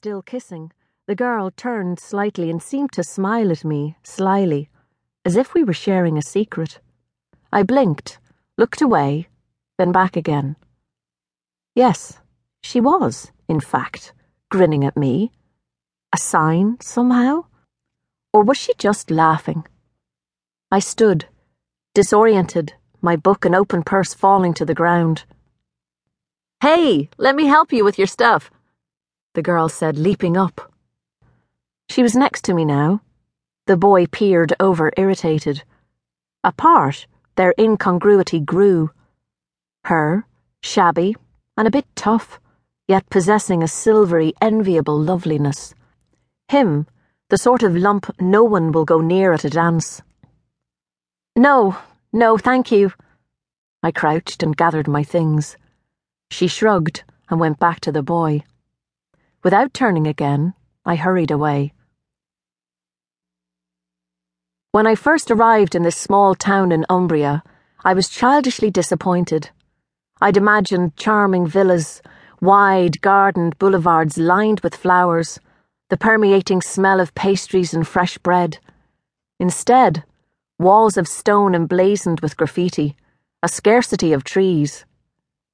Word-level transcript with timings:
still 0.00 0.22
kissing, 0.22 0.72
the 1.06 1.14
girl 1.14 1.50
turned 1.50 2.00
slightly 2.00 2.48
and 2.48 2.62
seemed 2.62 2.90
to 2.90 3.04
smile 3.04 3.52
at 3.52 3.66
me, 3.66 3.98
slyly, 4.02 4.70
as 5.26 5.36
if 5.36 5.52
we 5.52 5.62
were 5.62 5.74
sharing 5.74 6.16
a 6.16 6.22
secret. 6.22 6.80
I 7.52 7.64
blinked, 7.64 8.18
looked 8.56 8.80
away, 8.80 9.28
then 9.76 9.92
back 9.92 10.16
again. 10.16 10.56
Yes, 11.74 12.16
she 12.62 12.80
was, 12.80 13.30
in 13.46 13.60
fact, 13.60 14.14
grinning 14.50 14.86
at 14.86 14.96
me. 14.96 15.32
A 16.14 16.16
sign, 16.16 16.78
somehow? 16.80 17.44
Or 18.32 18.42
was 18.42 18.56
she 18.56 18.72
just 18.78 19.10
laughing? 19.10 19.66
I 20.70 20.78
stood, 20.78 21.26
disoriented, 21.94 22.72
my 23.02 23.16
book 23.16 23.44
and 23.44 23.54
open 23.54 23.82
purse 23.82 24.14
falling 24.14 24.54
to 24.54 24.64
the 24.64 24.80
ground. 24.82 25.24
Hey, 26.62 27.10
let 27.18 27.36
me 27.36 27.44
help 27.44 27.70
you 27.70 27.84
with 27.84 27.98
your 27.98 28.06
stuff, 28.06 28.50
the 29.34 29.42
girl 29.42 29.68
said, 29.68 29.98
leaping 29.98 30.36
up. 30.36 30.72
She 31.88 32.02
was 32.02 32.14
next 32.14 32.44
to 32.44 32.54
me 32.54 32.64
now. 32.64 33.02
The 33.66 33.76
boy 33.76 34.06
peered 34.06 34.54
over, 34.58 34.92
irritated. 34.96 35.62
Apart, 36.42 37.06
their 37.36 37.54
incongruity 37.58 38.40
grew. 38.40 38.90
Her, 39.84 40.24
shabby, 40.62 41.16
and 41.56 41.68
a 41.68 41.70
bit 41.70 41.86
tough, 41.94 42.40
yet 42.88 43.08
possessing 43.10 43.62
a 43.62 43.68
silvery, 43.68 44.32
enviable 44.40 44.98
loveliness. 44.98 45.74
Him, 46.48 46.86
the 47.28 47.38
sort 47.38 47.62
of 47.62 47.76
lump 47.76 48.10
no 48.20 48.42
one 48.42 48.72
will 48.72 48.84
go 48.84 49.00
near 49.00 49.32
at 49.32 49.44
a 49.44 49.50
dance. 49.50 50.02
No, 51.36 51.76
no, 52.12 52.36
thank 52.36 52.72
you. 52.72 52.92
I 53.82 53.92
crouched 53.92 54.42
and 54.42 54.56
gathered 54.56 54.88
my 54.88 55.04
things. 55.04 55.56
She 56.30 56.48
shrugged 56.48 57.04
and 57.28 57.38
went 57.38 57.60
back 57.60 57.80
to 57.80 57.92
the 57.92 58.02
boy. 58.02 58.42
Without 59.42 59.72
turning 59.72 60.06
again, 60.06 60.52
I 60.84 60.96
hurried 60.96 61.30
away. 61.30 61.72
When 64.72 64.86
I 64.86 64.94
first 64.94 65.30
arrived 65.30 65.74
in 65.74 65.82
this 65.82 65.96
small 65.96 66.34
town 66.34 66.72
in 66.72 66.84
Umbria, 66.90 67.42
I 67.82 67.94
was 67.94 68.10
childishly 68.10 68.70
disappointed. 68.70 69.48
I'd 70.20 70.36
imagined 70.36 70.94
charming 70.96 71.46
villas, 71.46 72.02
wide 72.42 73.00
gardened 73.00 73.58
boulevards 73.58 74.18
lined 74.18 74.60
with 74.60 74.76
flowers, 74.76 75.40
the 75.88 75.96
permeating 75.96 76.60
smell 76.60 77.00
of 77.00 77.14
pastries 77.14 77.72
and 77.72 77.88
fresh 77.88 78.18
bread. 78.18 78.58
Instead, 79.38 80.04
walls 80.58 80.98
of 80.98 81.08
stone 81.08 81.54
emblazoned 81.54 82.20
with 82.20 82.36
graffiti, 82.36 82.94
a 83.42 83.48
scarcity 83.48 84.12
of 84.12 84.22
trees. 84.22 84.84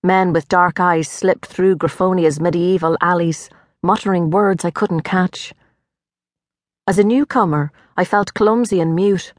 Men 0.02 0.32
with 0.32 0.48
dark 0.48 0.80
eyes 0.80 1.08
slipped 1.08 1.46
through 1.46 1.76
Grifonia's 1.76 2.40
medieval 2.40 2.96
alleys 3.00 3.48
muttering 3.86 4.30
words 4.30 4.64
I 4.64 4.72
couldn't 4.72 5.02
catch. 5.02 5.54
As 6.88 6.98
a 6.98 7.04
newcomer, 7.04 7.70
I 7.96 8.04
felt 8.04 8.34
clumsy 8.34 8.80
and 8.80 8.96
mute. 8.96 9.32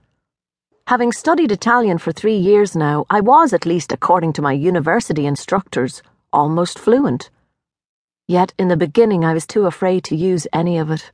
Having 0.88 1.12
studied 1.12 1.52
Italian 1.52 1.98
for 1.98 2.14
three 2.14 2.38
years 2.38 2.73
now, 2.73 3.06
I 3.09 3.20
was, 3.20 3.52
at 3.52 3.66
least 3.66 3.92
according 3.92 4.31
to 4.34 4.42
my 4.42 4.53
university 4.53 5.25
instructors, 5.25 6.02
almost 6.31 6.80
fluent. 6.80 7.30
Yet 8.25 8.53
in 8.58 8.70
the 8.70 8.78
beginning 8.78 9.25
I 9.25 9.34
was 9.34 9.45
too 9.45 9.66
afraid 9.66 10.06
to 10.06 10.16
use 10.16 10.48
any 10.53 10.78
of 10.78 10.92
it. 10.92 11.12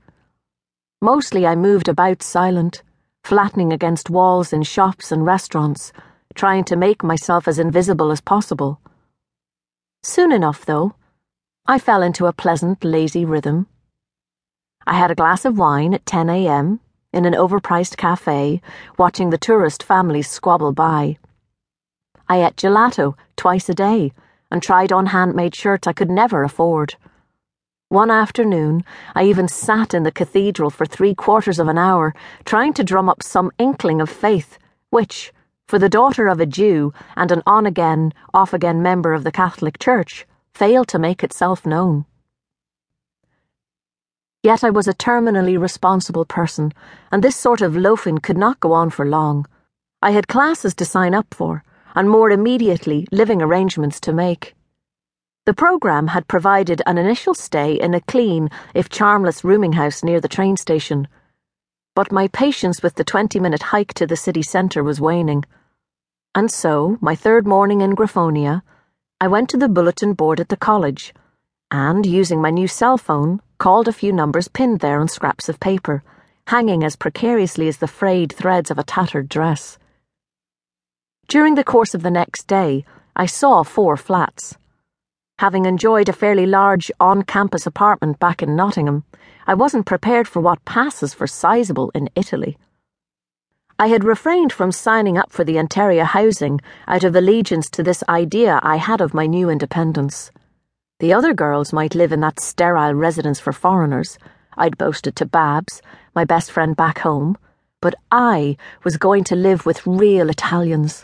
Mostly 1.01 1.47
I 1.47 1.55
moved 1.55 1.87
about 1.87 2.21
silent, 2.21 2.83
flattening 3.23 3.73
against 3.73 4.11
walls 4.11 4.53
in 4.53 4.61
shops 4.61 5.11
and 5.11 5.25
restaurants, 5.25 5.91
trying 6.35 6.65
to 6.65 6.75
make 6.75 7.03
myself 7.03 7.47
as 7.47 7.57
invisible 7.57 8.11
as 8.11 8.21
possible. 8.21 8.79
Soon 10.03 10.31
enough, 10.31 10.65
though, 10.65 10.93
I 11.65 11.79
fell 11.79 12.01
into 12.01 12.25
a 12.25 12.33
pleasant, 12.33 12.83
lazy 12.83 13.23
rhythm. 13.23 13.67
I 14.85 14.95
had 14.95 15.11
a 15.11 15.15
glass 15.15 15.45
of 15.45 15.57
wine 15.57 15.93
at 15.93 16.05
10 16.05 16.29
a.m. 16.29 16.81
in 17.13 17.23
an 17.23 17.31
overpriced 17.31 17.95
cafe, 17.95 18.61
watching 18.97 19.29
the 19.29 19.37
tourist 19.37 19.81
families 19.81 20.29
squabble 20.29 20.73
by. 20.73 21.17
I 22.27 22.43
ate 22.43 22.57
gelato 22.57 23.15
twice 23.37 23.69
a 23.69 23.73
day 23.73 24.11
and 24.51 24.61
tried 24.61 24.91
on 24.91 25.05
handmade 25.05 25.55
shirts 25.55 25.87
I 25.87 25.93
could 25.93 26.11
never 26.11 26.43
afford. 26.43 26.95
One 27.87 28.11
afternoon, 28.11 28.83
I 29.15 29.23
even 29.23 29.47
sat 29.47 29.93
in 29.93 30.03
the 30.03 30.11
cathedral 30.11 30.69
for 30.69 30.85
three 30.85 31.15
quarters 31.15 31.59
of 31.59 31.69
an 31.69 31.77
hour, 31.77 32.13
trying 32.43 32.73
to 32.73 32.83
drum 32.83 33.07
up 33.07 33.23
some 33.23 33.51
inkling 33.57 34.01
of 34.01 34.09
faith, 34.09 34.59
which, 34.89 35.31
for 35.65 35.79
the 35.79 35.87
daughter 35.87 36.27
of 36.27 36.41
a 36.41 36.45
Jew 36.45 36.93
and 37.15 37.31
an 37.31 37.41
on 37.47 37.65
again, 37.65 38.13
off 38.33 38.51
again 38.51 38.81
member 38.81 39.13
of 39.13 39.23
the 39.23 39.31
Catholic 39.31 39.79
Church, 39.79 40.27
failed 40.53 40.87
to 40.89 40.99
make 40.99 41.23
itself 41.23 41.65
known. 41.65 42.05
Yet 44.43 44.63
I 44.63 44.69
was 44.69 44.87
a 44.87 44.93
terminally 44.93 45.59
responsible 45.59 46.25
person, 46.25 46.73
and 47.11 47.23
this 47.23 47.35
sort 47.35 47.61
of 47.61 47.77
loafing 47.77 48.17
could 48.17 48.37
not 48.37 48.59
go 48.59 48.73
on 48.73 48.89
for 48.89 49.05
long. 49.05 49.45
I 50.01 50.11
had 50.11 50.27
classes 50.27 50.75
to 50.75 50.85
sign 50.85 51.13
up 51.13 51.33
for, 51.33 51.63
and 51.95 52.09
more 52.09 52.29
immediately, 52.29 53.07
living 53.11 53.41
arrangements 53.41 53.99
to 54.01 54.11
make. 54.13 54.53
The 55.45 55.53
programme 55.53 56.07
had 56.07 56.27
provided 56.27 56.81
an 56.85 56.97
initial 56.97 57.33
stay 57.33 57.79
in 57.79 57.93
a 57.93 58.01
clean, 58.01 58.49
if 58.73 58.89
charmless, 58.89 59.43
rooming 59.43 59.73
house 59.73 60.03
near 60.03 60.21
the 60.21 60.27
train 60.27 60.57
station. 60.57 61.07
But 61.95 62.11
my 62.11 62.27
patience 62.27 62.83
with 62.83 62.95
the 62.95 63.03
20 63.03 63.39
minute 63.39 63.63
hike 63.63 63.93
to 63.95 64.05
the 64.05 64.15
city 64.15 64.41
centre 64.41 64.83
was 64.83 65.01
waning. 65.01 65.45
And 66.35 66.51
so, 66.51 66.97
my 66.99 67.15
third 67.15 67.45
morning 67.45 67.81
in 67.81 67.95
Grifonia, 67.95 68.61
I 69.23 69.27
went 69.27 69.47
to 69.51 69.57
the 69.57 69.69
bulletin 69.69 70.15
board 70.15 70.41
at 70.41 70.49
the 70.49 70.57
college 70.57 71.13
and, 71.71 72.05
using 72.05 72.41
my 72.41 72.49
new 72.49 72.67
cell 72.67 72.97
phone, 72.97 73.41
called 73.57 73.87
a 73.87 73.93
few 73.93 74.11
numbers 74.11 74.49
pinned 74.49 74.81
there 74.81 74.99
on 74.99 75.07
scraps 75.07 75.47
of 75.47 75.61
paper, 75.61 76.03
hanging 76.47 76.83
as 76.83 76.97
precariously 76.97 77.69
as 77.69 77.77
the 77.77 77.87
frayed 77.87 78.33
threads 78.33 78.69
of 78.69 78.77
a 78.77 78.83
tattered 78.83 79.29
dress. 79.29 79.79
During 81.29 81.55
the 81.55 81.63
course 81.63 81.95
of 81.95 82.03
the 82.03 82.11
next 82.11 82.47
day, 82.47 82.83
I 83.15 83.25
saw 83.25 83.63
four 83.63 83.95
flats. 83.95 84.57
Having 85.39 85.67
enjoyed 85.67 86.09
a 86.09 86.19
fairly 86.21 86.45
large 86.45 86.91
on 86.99 87.23
campus 87.23 87.65
apartment 87.65 88.19
back 88.19 88.43
in 88.43 88.57
Nottingham, 88.57 89.05
I 89.47 89.53
wasn't 89.53 89.85
prepared 89.85 90.27
for 90.27 90.41
what 90.41 90.65
passes 90.65 91.13
for 91.13 91.27
sizable 91.27 91.91
in 91.95 92.09
Italy. 92.13 92.57
I 93.79 93.87
had 93.87 94.03
refrained 94.03 94.53
from 94.53 94.71
signing 94.71 95.17
up 95.17 95.31
for 95.31 95.43
the 95.43 95.57
Interia 95.57 96.05
housing 96.05 96.61
out 96.87 97.03
of 97.03 97.15
allegiance 97.15 97.69
to 97.71 97.83
this 97.83 98.03
idea 98.07 98.59
I 98.61 98.75
had 98.75 99.01
of 99.01 99.13
my 99.13 99.25
new 99.25 99.49
independence. 99.49 100.31
The 100.99 101.13
other 101.13 101.33
girls 101.33 101.73
might 101.73 101.95
live 101.95 102.11
in 102.11 102.19
that 102.19 102.39
sterile 102.39 102.93
residence 102.93 103.39
for 103.39 103.51
foreigners, 103.51 104.17
I'd 104.55 104.77
boasted 104.77 105.15
to 105.15 105.25
Babs, 105.25 105.81
my 106.13 106.23
best 106.23 106.51
friend 106.51 106.75
back 106.75 106.99
home, 106.99 107.37
but 107.81 107.95
I 108.11 108.57
was 108.83 108.97
going 108.97 109.23
to 109.25 109.35
live 109.35 109.65
with 109.65 109.87
real 109.87 110.29
Italians. 110.29 111.03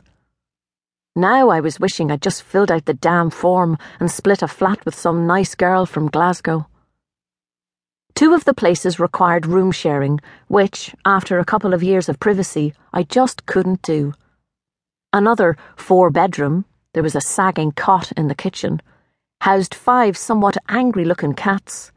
Now 1.16 1.50
I 1.50 1.60
was 1.60 1.80
wishing 1.80 2.12
I'd 2.12 2.22
just 2.22 2.44
filled 2.44 2.72
out 2.72 2.86
the 2.86 2.94
damn 2.94 3.32
form 3.32 3.78
and 4.00 4.12
split 4.12 4.44
a 4.44 4.48
flat 4.48 4.86
with 4.86 4.96
some 4.96 5.26
nice 5.26 5.56
girl 5.56 5.88
from 5.88 6.08
Glasgow. 6.08 6.68
Two 8.20 8.34
of 8.34 8.44
the 8.44 8.54
places 8.54 9.00
required 9.00 9.46
room 9.46 9.72
sharing, 9.72 10.20
which, 10.50 10.94
after 11.06 11.40
a 11.40 11.46
couple 11.46 11.74
of 11.74 11.82
years 11.82 12.10
of 12.10 12.20
privacy, 12.20 12.74
I 12.92 13.04
just 13.04 13.46
couldn't 13.46 13.82
do. 13.82 14.14
Another 15.14 15.56
four 15.78 16.10
bedroom, 16.10 16.66
there 16.94 17.02
was 17.02 17.16
a 17.16 17.22
sagging 17.22 17.72
cot 17.72 18.12
in 18.18 18.28
the 18.28 18.36
kitchen, 18.36 18.82
housed 19.40 19.74
five 19.74 20.18
somewhat 20.18 20.58
angry 20.68 21.06
looking 21.06 21.34
cats. 21.34 21.94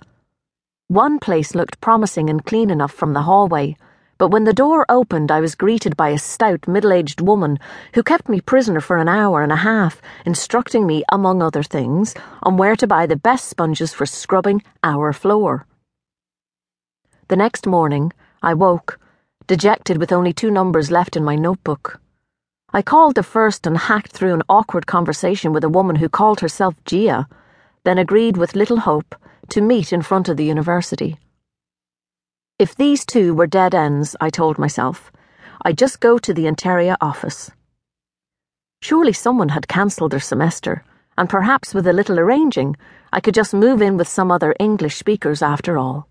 One 0.87 1.19
place 1.19 1.57
looked 1.57 1.81
promising 1.81 2.31
and 2.31 2.47
clean 2.47 2.71
enough 2.71 2.93
from 2.93 3.15
the 3.15 3.23
hallway, 3.23 3.77
but 4.17 4.29
when 4.29 4.45
the 4.45 4.53
door 4.53 4.87
opened, 4.89 5.33
I 5.33 5.41
was 5.41 5.57
greeted 5.57 5.97
by 5.97 6.11
a 6.11 6.19
stout, 6.19 6.69
middle 6.69 6.93
aged 6.93 7.21
woman 7.21 7.59
who 7.95 8.05
kept 8.05 8.29
me 8.29 8.41
prisoner 8.41 8.81
for 8.81 8.99
an 8.99 9.09
hour 9.09 9.43
and 9.43 9.51
a 9.51 9.57
half, 9.57 10.01
instructing 10.25 10.87
me, 10.87 11.03
among 11.11 11.43
other 11.43 11.65
things, 11.65 12.15
on 12.45 12.57
where 12.57 12.77
to 12.77 12.87
buy 12.87 13.07
the 13.07 13.17
best 13.17 13.49
sponges 13.49 13.93
for 13.93 14.07
scrubbing 14.07 14.63
our 14.85 15.13
floor. 15.13 15.67
The 17.29 17.37
next 17.37 17.67
morning, 17.67 18.13
I 18.43 18.55
woke, 18.55 18.99
dejected 19.47 19.99
with 19.99 20.13
only 20.13 20.33
two 20.33 20.51
numbers 20.51 20.91
left 20.91 21.17
in 21.17 21.25
my 21.25 21.37
notebook. 21.37 22.01
I 22.73 22.83
called 22.83 23.15
the 23.15 23.23
first 23.23 23.67
and 23.67 23.77
hacked 23.77 24.13
through 24.13 24.35
an 24.35 24.43
awkward 24.49 24.87
conversation 24.87 25.53
with 25.53 25.65
a 25.65 25.69
woman 25.69 25.97
who 25.97 26.09
called 26.09 26.41
herself 26.41 26.75
Gia, 26.85 27.29
then 27.85 27.99
agreed 27.99 28.37
with 28.37 28.57
little 28.57 28.81
hope 28.81 29.15
to 29.51 29.61
meet 29.61 29.93
in 29.93 30.03
front 30.03 30.29
of 30.29 30.37
the 30.37 30.45
university. 30.45 31.19
If 32.59 32.75
these 32.75 33.05
two 33.05 33.35
were 33.35 33.47
dead 33.47 33.75
ends, 33.75 34.17
I 34.21 34.31
told 34.31 34.59
myself, 34.59 35.13
I'd 35.65 35.79
just 35.79 36.01
go 36.01 36.19
to 36.19 36.35
the 36.35 36.47
Interia 36.47 36.97
office. 37.01 37.51
Surely 38.81 39.13
someone 39.13 39.51
had 39.51 39.69
cancelled 39.69 40.13
their 40.13 40.21
semester, 40.21 40.85
and 41.17 41.29
perhaps 41.29 41.75
with 41.75 41.87
a 41.87 41.93
little 41.93 42.19
arranging, 42.19 42.77
I 43.13 43.21
could 43.21 43.35
just 43.35 43.55
move 43.55 43.83
in 43.83 43.97
with 43.97 44.09
some 44.09 44.31
other 44.31 44.55
English 44.59 44.97
speakers 44.97 45.43
after 45.43 45.79
all. 45.79 46.09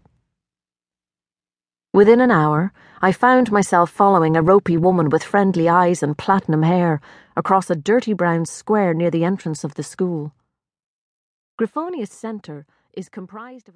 Within 1.94 2.22
an 2.22 2.32
hour, 2.32 2.72
I 3.02 3.12
found 3.12 3.52
myself 3.52 3.92
following 3.92 4.38
a 4.38 4.42
ropey 4.42 4.78
woman 4.78 5.10
with 5.10 5.26
friendly 5.26 5.68
eyes 5.68 6.02
and 6.02 6.18
platinum 6.18 6.64
hair 6.64 7.02
across 7.36 7.70
a 7.70 7.76
dirty 7.76 8.14
brown 8.14 8.46
square 8.46 8.94
near 8.94 9.12
the 9.12 9.26
entrance 9.26 9.66
of 9.66 9.74
the 9.76 9.84
school. 9.84 10.34
Grifonia's 11.60 12.10
centre 12.10 12.66
is 12.94 13.10
comprised 13.10 13.68
of 13.68 13.70